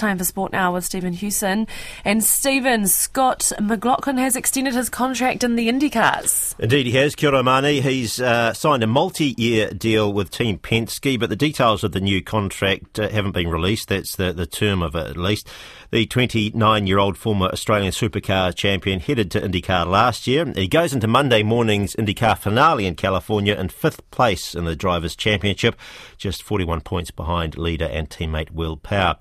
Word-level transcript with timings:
Time 0.00 0.16
for 0.16 0.24
sport 0.24 0.50
now 0.50 0.72
with 0.72 0.86
Stephen 0.86 1.12
Hewson. 1.12 1.66
And 2.06 2.24
Stephen, 2.24 2.86
Scott 2.86 3.52
McLaughlin 3.60 4.16
has 4.16 4.34
extended 4.34 4.72
his 4.72 4.88
contract 4.88 5.44
in 5.44 5.56
the 5.56 5.68
IndyCars. 5.68 6.58
Indeed, 6.58 6.86
he 6.86 6.92
has. 6.92 7.14
Kia 7.14 7.42
Mani. 7.42 7.82
He's 7.82 8.18
uh, 8.18 8.54
signed 8.54 8.82
a 8.82 8.86
multi 8.86 9.34
year 9.36 9.68
deal 9.68 10.10
with 10.10 10.30
Team 10.30 10.56
Penske, 10.56 11.20
but 11.20 11.28
the 11.28 11.36
details 11.36 11.84
of 11.84 11.92
the 11.92 12.00
new 12.00 12.22
contract 12.22 12.98
uh, 12.98 13.10
haven't 13.10 13.32
been 13.32 13.48
released. 13.48 13.88
That's 13.88 14.16
the, 14.16 14.32
the 14.32 14.46
term 14.46 14.82
of 14.82 14.94
it, 14.94 15.06
at 15.06 15.18
least. 15.18 15.50
The 15.90 16.06
29 16.06 16.86
year 16.86 16.98
old 16.98 17.18
former 17.18 17.48
Australian 17.48 17.92
supercar 17.92 18.54
champion 18.54 19.00
headed 19.00 19.30
to 19.32 19.40
IndyCar 19.42 19.86
last 19.86 20.26
year. 20.26 20.50
He 20.56 20.66
goes 20.66 20.94
into 20.94 21.08
Monday 21.08 21.42
morning's 21.42 21.94
IndyCar 21.96 22.38
finale 22.38 22.86
in 22.86 22.94
California 22.94 23.54
in 23.54 23.68
fifth 23.68 24.10
place 24.10 24.54
in 24.54 24.64
the 24.64 24.74
Drivers' 24.74 25.14
Championship, 25.14 25.78
just 26.16 26.42
41 26.42 26.80
points 26.80 27.10
behind 27.10 27.58
leader 27.58 27.84
and 27.84 28.08
teammate 28.08 28.50
Will 28.50 28.78
Power. 28.78 29.16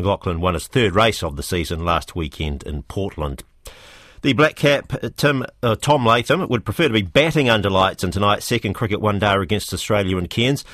McLaughlin 0.00 0.40
won 0.40 0.54
his 0.54 0.66
third 0.66 0.94
race 0.94 1.22
of 1.22 1.36
the 1.36 1.42
season 1.42 1.84
last 1.84 2.16
weekend 2.16 2.62
in 2.62 2.82
Portland. 2.84 3.44
The 4.22 4.32
Black 4.34 4.56
Cap, 4.56 4.92
uh, 5.02 5.08
Tim, 5.16 5.46
uh, 5.62 5.76
Tom 5.76 6.04
Latham, 6.04 6.46
would 6.48 6.64
prefer 6.64 6.88
to 6.88 6.94
be 6.94 7.02
batting 7.02 7.48
under 7.48 7.70
lights 7.70 8.04
in 8.04 8.10
tonight's 8.10 8.44
second 8.44 8.74
cricket 8.74 9.00
one 9.00 9.18
day 9.18 9.34
against 9.34 9.72
Australia 9.72 10.18
in 10.18 10.28
Cairns. 10.28 10.64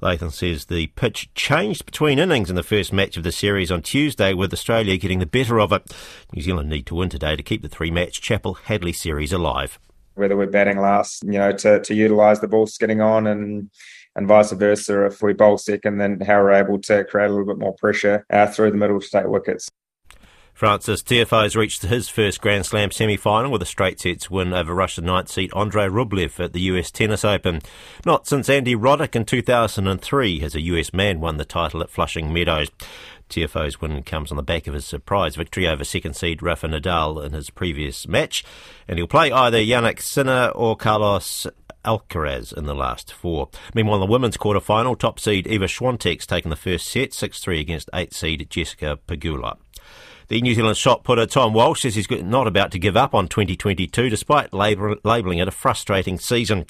Latham 0.00 0.30
says 0.30 0.64
the 0.64 0.88
pitch 0.88 1.32
changed 1.34 1.86
between 1.86 2.18
innings 2.18 2.50
in 2.50 2.56
the 2.56 2.62
first 2.62 2.92
match 2.92 3.16
of 3.16 3.22
the 3.22 3.32
series 3.32 3.70
on 3.70 3.82
Tuesday, 3.82 4.34
with 4.34 4.52
Australia 4.52 4.96
getting 4.96 5.20
the 5.20 5.26
better 5.26 5.60
of 5.60 5.72
it. 5.72 5.94
New 6.32 6.42
Zealand 6.42 6.68
need 6.68 6.86
to 6.86 6.94
win 6.94 7.08
today 7.08 7.36
to 7.36 7.42
keep 7.42 7.62
the 7.62 7.68
three 7.68 7.90
match 7.90 8.20
Chappell 8.20 8.56
Hadlee 8.66 8.94
series 8.94 9.32
alive. 9.32 9.78
Whether 10.16 10.36
we're 10.36 10.46
batting 10.46 10.80
last, 10.80 11.22
you 11.24 11.38
know, 11.38 11.52
to, 11.52 11.80
to 11.80 11.94
utilise 11.94 12.40
the 12.40 12.48
ball 12.48 12.66
skidding 12.66 13.00
on 13.00 13.26
and 13.26 13.70
and 14.16 14.26
vice 14.26 14.50
versa. 14.52 15.06
If 15.06 15.22
we 15.22 15.34
bowl 15.34 15.58
second, 15.58 15.98
then 15.98 16.20
how 16.20 16.42
we're 16.42 16.52
able 16.52 16.80
to 16.80 17.04
create 17.04 17.26
a 17.26 17.28
little 17.28 17.46
bit 17.46 17.58
more 17.58 17.74
pressure 17.74 18.24
uh, 18.30 18.46
through 18.46 18.70
the 18.70 18.78
middle 18.78 18.98
to 18.98 19.08
take 19.08 19.26
wickets. 19.26 19.70
Tiafoe 20.58 21.42
has 21.42 21.54
reached 21.54 21.82
his 21.82 22.08
first 22.08 22.40
Grand 22.40 22.64
Slam 22.64 22.90
semi-final 22.90 23.50
with 23.50 23.60
a 23.60 23.66
straight 23.66 24.00
sets 24.00 24.30
win 24.30 24.54
over 24.54 24.74
Russian 24.74 25.04
ninth 25.04 25.28
seed 25.28 25.52
Andrei 25.54 25.86
Rublev 25.86 26.42
at 26.42 26.54
the 26.54 26.62
US 26.62 26.90
Tennis 26.90 27.26
Open. 27.26 27.60
Not 28.06 28.26
since 28.26 28.48
Andy 28.48 28.74
Roddick 28.74 29.14
in 29.14 29.26
2003 29.26 30.40
has 30.40 30.54
a 30.54 30.62
US 30.62 30.94
man 30.94 31.20
won 31.20 31.36
the 31.36 31.44
title 31.44 31.82
at 31.82 31.90
Flushing 31.90 32.32
Meadows. 32.32 32.70
Tiafoe's 33.28 33.82
win 33.82 34.02
comes 34.02 34.30
on 34.30 34.38
the 34.38 34.42
back 34.42 34.66
of 34.66 34.72
his 34.72 34.86
surprise 34.86 35.36
victory 35.36 35.68
over 35.68 35.84
second 35.84 36.16
seed 36.16 36.42
Rafa 36.42 36.68
Nadal 36.68 37.22
in 37.22 37.32
his 37.32 37.50
previous 37.50 38.08
match, 38.08 38.42
and 38.88 38.98
he'll 38.98 39.06
play 39.06 39.30
either 39.30 39.58
Jannik 39.58 40.00
Sinner 40.00 40.48
or 40.54 40.74
Carlos 40.74 41.46
Alcaraz 41.84 42.56
in 42.56 42.64
the 42.64 42.74
last 42.74 43.12
four. 43.12 43.50
Meanwhile, 43.74 44.00
the 44.00 44.06
women's 44.06 44.38
quarter 44.38 44.60
final, 44.60 44.96
top 44.96 45.20
seed 45.20 45.44
Iga 45.44 45.64
Swiatek's 45.64 46.26
taken 46.26 46.48
the 46.48 46.56
first 46.56 46.86
set, 46.88 47.10
6-3 47.10 47.60
against 47.60 47.90
8 47.92 48.14
seed 48.14 48.46
Jessica 48.48 48.98
Pegula. 49.06 49.58
The 50.28 50.42
New 50.42 50.54
Zealand 50.54 50.76
shot 50.76 51.04
putter 51.04 51.24
Tom 51.24 51.52
Walsh 51.52 51.82
says 51.82 51.94
he's 51.94 52.10
not 52.10 52.48
about 52.48 52.72
to 52.72 52.80
give 52.80 52.96
up 52.96 53.14
on 53.14 53.28
2022 53.28 54.10
despite 54.10 54.52
labelling 54.52 55.38
it 55.38 55.46
a 55.46 55.52
frustrating 55.52 56.18
season. 56.18 56.66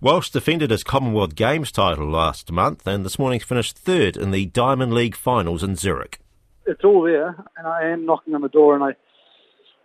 Walsh 0.00 0.30
defended 0.30 0.70
his 0.70 0.84
Commonwealth 0.84 1.34
Games 1.34 1.72
title 1.72 2.08
last 2.08 2.52
month 2.52 2.86
and 2.86 3.04
this 3.04 3.18
morning 3.18 3.40
finished 3.40 3.76
third 3.76 4.16
in 4.16 4.30
the 4.30 4.46
Diamond 4.46 4.94
League 4.94 5.16
finals 5.16 5.64
in 5.64 5.74
Zurich. 5.74 6.20
It's 6.66 6.84
all 6.84 7.02
there 7.02 7.34
and 7.56 7.66
I 7.66 7.88
am 7.88 8.06
knocking 8.06 8.36
on 8.36 8.42
the 8.42 8.48
door 8.48 8.76
and 8.76 8.84
I 8.84 8.90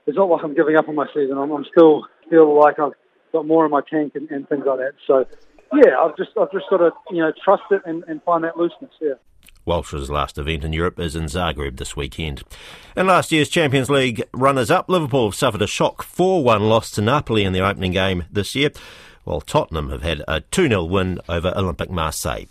it's 0.06 0.16
not 0.16 0.30
like 0.30 0.44
I'm 0.44 0.54
giving 0.54 0.76
up 0.76 0.88
on 0.88 0.94
my 0.94 1.08
season. 1.08 1.36
I'm, 1.36 1.50
I'm 1.50 1.66
still 1.66 2.06
feel 2.30 2.56
like 2.60 2.78
I've 2.78 2.94
got 3.34 3.48
more 3.48 3.66
in 3.66 3.72
my 3.72 3.82
tank 3.90 4.12
and, 4.14 4.30
and 4.30 4.48
things 4.48 4.66
like 4.68 4.78
that. 4.78 4.94
So 5.08 5.26
yeah, 5.74 5.98
I've 6.00 6.16
just 6.16 6.30
I've 6.40 6.52
just 6.52 6.66
got 6.70 6.78
to 6.78 6.92
you 7.10 7.24
know 7.24 7.34
trust 7.44 7.64
it 7.72 7.82
and, 7.86 8.04
and 8.08 8.22
find 8.22 8.44
that 8.44 8.56
looseness. 8.56 8.92
Yeah. 9.02 9.14
Walsh's 9.66 10.12
last 10.12 10.38
event 10.38 10.64
in 10.64 10.74
Europe 10.74 11.00
is 11.00 11.16
in 11.16 11.26
Zagreb 11.26 11.78
this 11.78 11.96
weekend. 11.96 12.44
In 12.96 13.08
last 13.08 13.32
year's 13.32 13.50
Champions 13.50 13.90
League 13.90 14.24
runners-up, 14.32 14.88
Liverpool 14.88 15.28
have 15.28 15.36
suffered 15.36 15.62
a 15.62 15.68
shock 15.68 16.06
4-1 16.06 16.70
loss 16.70 16.92
to 16.92 17.02
Napoli 17.02 17.44
in 17.44 17.54
their 17.54 17.66
opening 17.66 17.92
game 17.92 18.26
this 18.32 18.54
year, 18.56 18.70
while 19.24 19.42
Tottenham 19.42 19.90
have 19.90 20.04
had 20.04 20.22
a 20.28 20.42
2-0 20.42 20.88
win 20.88 21.20
over 21.28 21.52
Olympique 21.52 21.90
Marseille. 21.90 22.46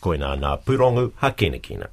Koina 0.00 0.38
na 0.38 0.56
purongu 0.56 1.12
hakenekina. 1.20 1.88